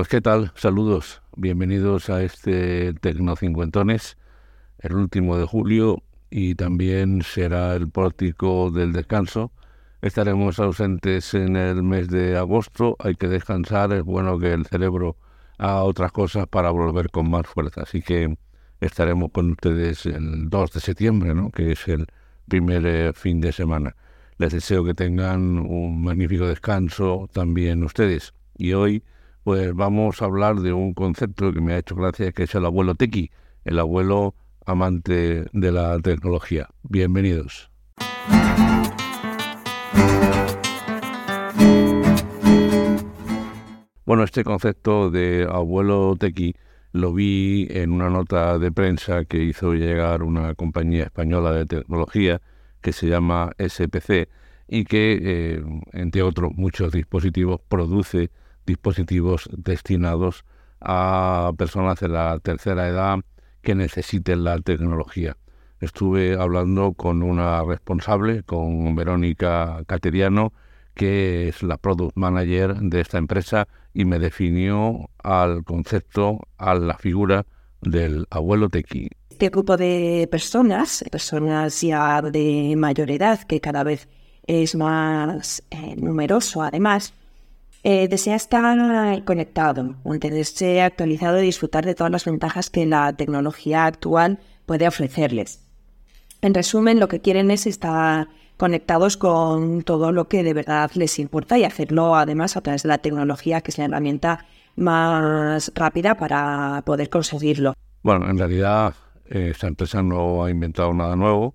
Pues 0.00 0.08
qué 0.08 0.22
tal, 0.22 0.50
saludos, 0.54 1.20
bienvenidos 1.36 2.08
a 2.08 2.22
este 2.22 2.94
Tecno 2.94 3.36
Cincuentones, 3.36 4.16
el 4.78 4.94
último 4.94 5.36
de 5.36 5.44
julio 5.44 6.02
y 6.30 6.54
también 6.54 7.20
será 7.20 7.76
el 7.76 7.90
pórtico 7.90 8.70
del 8.70 8.94
descanso. 8.94 9.52
Estaremos 10.00 10.58
ausentes 10.58 11.34
en 11.34 11.54
el 11.54 11.82
mes 11.82 12.08
de 12.08 12.38
agosto, 12.38 12.96
hay 12.98 13.14
que 13.14 13.28
descansar, 13.28 13.92
es 13.92 14.02
bueno 14.02 14.38
que 14.38 14.54
el 14.54 14.64
cerebro 14.64 15.18
haga 15.58 15.82
otras 15.82 16.12
cosas 16.12 16.46
para 16.46 16.70
volver 16.70 17.10
con 17.10 17.28
más 17.28 17.46
fuerza, 17.46 17.82
así 17.82 18.00
que 18.00 18.38
estaremos 18.80 19.30
con 19.32 19.50
ustedes 19.50 20.06
el 20.06 20.48
2 20.48 20.72
de 20.72 20.80
septiembre, 20.80 21.34
¿no? 21.34 21.50
que 21.50 21.72
es 21.72 21.88
el 21.88 22.06
primer 22.48 22.86
eh, 22.86 23.12
fin 23.12 23.42
de 23.42 23.52
semana. 23.52 23.94
Les 24.38 24.50
deseo 24.50 24.82
que 24.82 24.94
tengan 24.94 25.58
un 25.58 26.02
magnífico 26.02 26.46
descanso 26.46 27.28
también 27.34 27.84
ustedes. 27.84 28.32
Y 28.56 28.72
hoy 28.72 29.04
pues 29.44 29.74
vamos 29.74 30.20
a 30.20 30.26
hablar 30.26 30.56
de 30.56 30.72
un 30.72 30.94
concepto 30.94 31.52
que 31.52 31.60
me 31.60 31.72
ha 31.72 31.78
hecho 31.78 31.94
gracia, 31.94 32.32
que 32.32 32.44
es 32.44 32.54
el 32.54 32.66
abuelo 32.66 32.94
Tequi, 32.94 33.30
el 33.64 33.78
abuelo 33.78 34.34
amante 34.66 35.46
de 35.52 35.72
la 35.72 35.98
tecnología. 36.00 36.68
Bienvenidos. 36.82 37.70
Bueno, 44.04 44.24
este 44.24 44.44
concepto 44.44 45.10
de 45.10 45.46
abuelo 45.50 46.16
Tequi 46.18 46.54
lo 46.92 47.12
vi 47.14 47.68
en 47.70 47.92
una 47.92 48.10
nota 48.10 48.58
de 48.58 48.72
prensa 48.72 49.24
que 49.24 49.42
hizo 49.44 49.74
llegar 49.74 50.22
una 50.22 50.54
compañía 50.54 51.04
española 51.04 51.52
de 51.52 51.66
tecnología 51.66 52.40
que 52.80 52.92
se 52.92 53.08
llama 53.08 53.52
SPC 53.58 54.28
y 54.66 54.84
que, 54.84 55.18
eh, 55.22 55.62
entre 55.92 56.22
otros 56.22 56.52
muchos 56.54 56.92
dispositivos, 56.92 57.60
produce 57.68 58.30
dispositivos 58.66 59.48
destinados 59.52 60.44
a 60.80 61.52
personas 61.56 62.00
de 62.00 62.08
la 62.08 62.38
tercera 62.40 62.88
edad 62.88 63.20
que 63.62 63.74
necesiten 63.74 64.44
la 64.44 64.58
tecnología. 64.58 65.36
Estuve 65.80 66.34
hablando 66.34 66.92
con 66.92 67.22
una 67.22 67.64
responsable, 67.64 68.42
con 68.42 68.94
Verónica 68.94 69.82
Cateriano, 69.86 70.52
que 70.94 71.48
es 71.48 71.62
la 71.62 71.78
product 71.78 72.16
manager 72.16 72.76
de 72.76 73.00
esta 73.00 73.18
empresa 73.18 73.66
y 73.94 74.04
me 74.04 74.18
definió 74.18 75.08
al 75.22 75.64
concepto, 75.64 76.40
a 76.58 76.74
la 76.74 76.98
figura 76.98 77.46
del 77.80 78.26
abuelo 78.30 78.68
tequi. 78.68 79.08
Este 79.30 79.48
grupo 79.48 79.78
de 79.78 80.28
personas, 80.30 81.02
personas 81.10 81.80
ya 81.80 82.20
de 82.20 82.74
mayor 82.76 83.10
edad, 83.10 83.40
que 83.44 83.60
cada 83.60 83.82
vez 83.82 84.08
es 84.46 84.74
más 84.74 85.62
eh, 85.70 85.96
numeroso 85.96 86.62
además, 86.62 87.14
eh, 87.82 88.08
desea 88.08 88.36
estar 88.36 89.24
conectado, 89.24 89.96
mantenerse 90.04 90.82
actualizado 90.82 91.40
y 91.40 91.46
disfrutar 91.46 91.84
de 91.84 91.94
todas 91.94 92.12
las 92.12 92.24
ventajas 92.24 92.70
que 92.70 92.86
la 92.86 93.12
tecnología 93.14 93.86
actual 93.86 94.38
puede 94.66 94.86
ofrecerles. 94.86 95.64
En 96.42 96.54
resumen, 96.54 97.00
lo 97.00 97.08
que 97.08 97.20
quieren 97.20 97.50
es 97.50 97.66
estar 97.66 98.28
conectados 98.56 99.16
con 99.16 99.82
todo 99.82 100.12
lo 100.12 100.28
que 100.28 100.42
de 100.42 100.52
verdad 100.52 100.90
les 100.94 101.18
importa 101.18 101.58
y 101.58 101.64
hacerlo 101.64 102.14
además 102.14 102.56
a 102.56 102.60
través 102.60 102.82
de 102.82 102.90
la 102.90 102.98
tecnología, 102.98 103.62
que 103.62 103.70
es 103.70 103.78
la 103.78 103.86
herramienta 103.86 104.46
más 104.76 105.72
rápida 105.74 106.14
para 106.16 106.82
poder 106.84 107.08
conseguirlo. 107.08 107.74
Bueno, 108.02 108.28
en 108.28 108.38
realidad 108.38 108.94
eh, 109.26 109.48
esta 109.52 109.66
empresa 109.66 110.02
no 110.02 110.44
ha 110.44 110.50
inventado 110.50 110.92
nada 110.92 111.16
nuevo. 111.16 111.54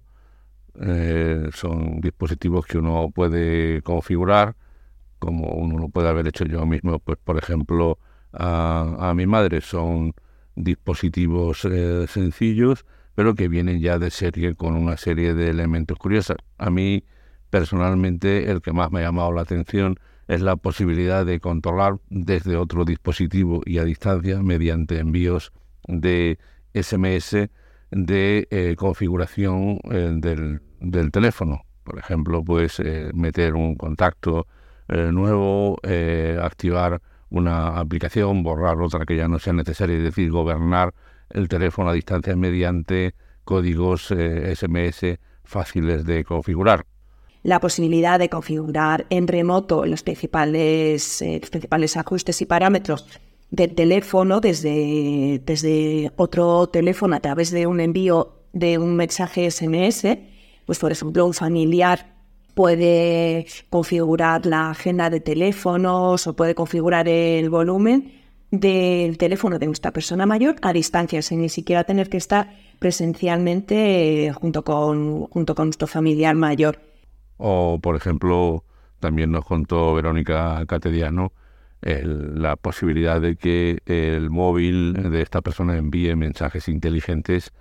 Eh, 0.82 1.50
son 1.54 2.02
dispositivos 2.02 2.66
que 2.66 2.80
uno 2.80 3.12
puede 3.14 3.82
configurar 3.84 4.56
como 5.26 5.54
uno 5.54 5.80
lo 5.80 5.90
puede 5.90 6.08
haber 6.08 6.28
hecho 6.28 6.46
yo 6.46 6.66
mismo, 6.68 7.00
pues 7.00 7.18
por 7.24 7.38
ejemplo 7.38 7.98
a, 8.32 9.14
mi 9.16 9.26
madre 9.26 9.60
son 9.62 10.14
dispositivos 10.56 11.66
eh, 11.66 12.06
sencillos, 12.08 12.86
pero 13.16 13.34
que 13.34 13.48
vienen 13.48 13.80
ya 13.82 13.98
de 13.98 14.12
serie 14.12 14.54
con 14.54 14.76
una 14.76 14.98
serie 14.98 15.34
de 15.34 15.50
elementos 15.50 15.98
curiosos. 15.98 16.38
A 16.60 16.70
mí 16.70 17.04
personalmente 17.50 18.52
el 18.52 18.62
que 18.62 18.72
más 18.72 18.92
me 18.92 19.00
ha 19.00 19.04
llamado 19.04 19.32
la 19.32 19.42
atención 19.42 19.98
es 20.28 20.42
la 20.42 20.58
posibilidad 20.58 21.26
de 21.26 21.40
controlar 21.40 21.96
desde 22.10 22.56
otro 22.56 22.86
dispositivo 22.86 23.62
y 23.66 23.80
a 23.80 23.84
distancia 23.84 24.42
mediante 24.44 25.00
envíos 25.00 25.54
de 25.88 26.38
SMS 26.74 27.50
de 27.90 28.48
eh, 28.52 28.76
configuración 28.78 29.80
eh, 29.92 30.12
del, 30.18 31.12
teléfono. 31.12 31.64
Por 31.84 31.98
ejemplo, 31.98 32.44
pues 32.44 32.82
meter 33.14 33.54
un 33.54 33.76
contacto 33.76 34.48
eh, 34.88 35.12
nuevo, 35.12 35.78
eh, 35.84 36.38
activar 36.42 37.02
una 37.30 37.80
aplicación, 37.80 38.44
borrar 38.44 38.80
otra 38.80 39.06
que 39.06 39.16
ya 39.16 39.28
no 39.28 39.40
sea 39.40 39.54
necesaria, 39.54 39.98
es 39.98 40.04
decir, 40.04 40.30
gobernar 40.30 40.94
el 41.32 41.48
teléfono 41.48 41.90
a 41.90 41.94
distancia 41.94 42.36
mediante 42.36 43.16
códigos 43.44 44.06
SMS 44.06 45.04
eh, 45.04 45.20
fáciles 45.44 46.06
de 46.06 46.24
configurar. 46.24 46.86
La 47.42 47.60
posibilidad 47.60 48.20
de 48.20 48.30
configurar 48.30 49.06
en 49.10 49.28
remoto 49.28 49.86
los 49.86 50.02
principales, 50.02 51.24
principales 51.52 51.96
ajustes 51.98 52.42
y 52.42 52.46
parámetros 52.46 53.08
del 53.52 53.76
teléfono 53.76 54.40
desde, 54.40 55.42
desde 55.46 56.12
otro 56.16 56.68
teléfono 56.68 57.16
a 57.16 57.20
través 57.20 57.52
de 57.52 57.68
un 57.68 57.80
envío 57.80 58.34
de 58.54 58.78
un 58.78 58.96
mensaje 58.96 59.50
SMS, 59.50 60.08
pues 60.66 60.80
por 60.80 60.92
ejemplo 60.92 61.26
un 61.26 61.34
familiar 61.34 62.15
puede 62.56 63.46
configurar 63.70 64.46
la 64.46 64.72
agenda 64.72 65.10
de 65.10 65.20
teléfonos 65.20 66.26
o 66.26 66.36
puede 66.36 66.56
configurar 66.56 67.08
el 67.08 67.50
volumen 67.50 68.12
del 68.50 69.18
teléfono 69.18 69.60
de 69.60 69.68
nuestra 69.68 69.92
persona 69.92 70.26
mayor 70.26 70.56
a 70.62 70.74
distancia, 70.74 71.22
sin 71.22 71.42
ni 71.42 71.50
siquiera 71.50 71.84
tener 71.84 72.10
que 72.10 72.18
estar 72.18 72.56
presencialmente 72.80 74.32
junto 74.34 74.64
con, 74.64 75.28
junto 75.28 75.54
con 75.54 75.68
nuestro 75.68 75.88
familiar 75.88 76.36
mayor. 76.36 76.80
O, 77.38 77.80
por 77.82 77.96
ejemplo, 77.96 78.64
también 79.00 79.32
nos 79.32 79.46
contó 79.46 79.94
Verónica 79.94 80.66
Catediano 80.68 81.34
la 81.82 82.56
posibilidad 82.56 83.22
de 83.22 83.36
que 83.36 83.78
el 83.86 84.32
móvil 84.32 84.94
de 85.12 85.22
esta 85.22 85.42
persona 85.42 85.78
envíe 85.78 86.16
mensajes 86.16 86.68
inteligentes 86.68 87.54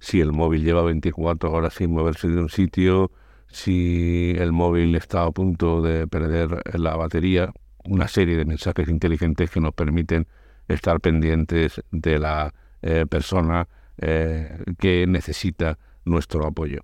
si 0.00 0.20
el 0.20 0.32
móvil 0.32 0.64
lleva 0.64 0.82
24 0.82 1.52
horas 1.52 1.74
sin 1.74 1.92
moverse 1.92 2.28
de 2.28 2.40
un 2.40 2.48
sitio, 2.48 3.10
si 3.50 4.34
el 4.38 4.52
móvil 4.52 4.94
está 4.94 5.24
a 5.24 5.30
punto 5.30 5.82
de 5.82 6.06
perder 6.06 6.62
la 6.78 6.96
batería, 6.96 7.52
una 7.84 8.08
serie 8.08 8.36
de 8.36 8.44
mensajes 8.44 8.88
inteligentes 8.88 9.50
que 9.50 9.60
nos 9.60 9.74
permiten 9.74 10.26
estar 10.68 11.00
pendientes 11.00 11.82
de 11.90 12.18
la 12.18 12.54
eh, 12.82 13.06
persona 13.08 13.68
eh, 13.98 14.62
que 14.78 15.06
necesita 15.06 15.78
nuestro 16.04 16.46
apoyo. 16.46 16.80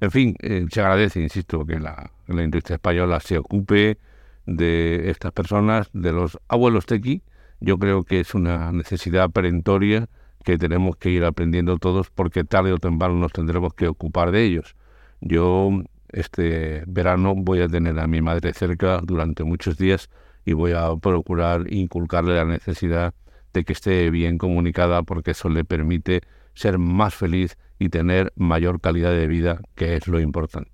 En 0.00 0.10
fin, 0.10 0.36
eh, 0.40 0.66
se 0.70 0.80
agradece, 0.80 1.20
insisto, 1.20 1.64
que 1.64 1.78
la, 1.78 2.12
la, 2.26 2.42
industria 2.42 2.76
española 2.76 3.20
se 3.20 3.38
ocupe 3.38 3.98
de 4.46 5.10
estas 5.10 5.32
personas, 5.32 5.88
de 5.92 6.12
los 6.12 6.38
abuelos 6.48 6.86
tequi. 6.86 7.22
Yo 7.60 7.78
creo 7.78 8.04
que 8.04 8.20
es 8.20 8.34
una 8.34 8.70
necesidad 8.72 9.30
perentoria 9.30 10.08
que 10.44 10.56
tenemos 10.56 10.96
que 10.96 11.10
ir 11.10 11.24
aprendiendo 11.24 11.78
todos 11.78 12.10
porque 12.10 12.44
tarde 12.44 12.72
o 12.72 12.78
temprano 12.78 13.14
nos 13.14 13.32
tendremos 13.32 13.74
que 13.74 13.88
ocupar 13.88 14.30
de 14.30 14.44
ellos. 14.44 14.76
Yo 15.20 15.70
este 16.10 16.84
verano 16.86 17.34
voy 17.34 17.60
a 17.60 17.68
tener 17.68 17.98
a 17.98 18.06
mi 18.06 18.22
madre 18.22 18.52
cerca 18.52 19.00
durante 19.02 19.44
muchos 19.44 19.76
días 19.76 20.08
y 20.44 20.52
voy 20.52 20.72
a 20.72 20.94
procurar 20.96 21.72
inculcarle 21.72 22.36
la 22.36 22.44
necesidad 22.44 23.14
de 23.52 23.64
que 23.64 23.72
esté 23.72 24.10
bien 24.10 24.38
comunicada 24.38 25.02
porque 25.02 25.32
eso 25.32 25.48
le 25.48 25.64
permite 25.64 26.22
ser 26.54 26.78
más 26.78 27.14
feliz 27.14 27.58
y 27.78 27.88
tener 27.90 28.32
mayor 28.36 28.80
calidad 28.80 29.12
de 29.12 29.26
vida, 29.26 29.60
que 29.74 29.96
es 29.96 30.08
lo 30.08 30.20
importante. 30.20 30.72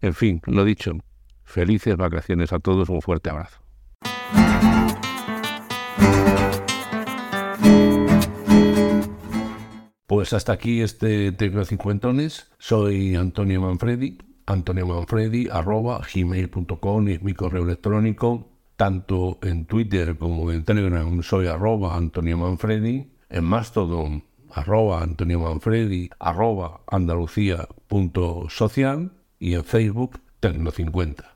En 0.00 0.14
fin, 0.14 0.40
lo 0.46 0.64
dicho, 0.64 0.92
felices 1.44 1.96
vacaciones 1.96 2.52
a 2.52 2.58
todos, 2.58 2.88
un 2.88 3.02
fuerte 3.02 3.30
abrazo. 3.30 3.60
Pues 10.06 10.32
hasta 10.32 10.52
aquí 10.52 10.82
este 10.82 11.32
Tecno 11.32 11.64
Cincuentones. 11.64 12.52
Soy 12.58 13.16
Antonio 13.16 13.60
Manfredi 13.60 14.18
Antonio 14.46 14.86
Manfredi, 14.86 15.48
arroba 15.50 16.00
gmail.com 16.12 17.08
es 17.08 17.22
mi 17.22 17.34
correo 17.34 17.64
electrónico. 17.64 18.48
Tanto 18.76 19.38
en 19.42 19.66
Twitter 19.66 20.16
como 20.16 20.50
en 20.52 20.64
Telegram 20.64 21.22
soy 21.22 21.48
arroba 21.48 21.96
Antonio 21.96 22.38
Manfredi. 22.38 23.10
En 23.28 23.44
Mastodon, 23.44 24.22
arroba 24.52 25.02
Antonio 25.02 25.40
Manfredi, 25.40 26.08
arroba 26.20 26.82
andalucía.social 26.86 29.12
y 29.38 29.54
en 29.54 29.64
Facebook, 29.64 30.20
Tecno50. 30.40 31.35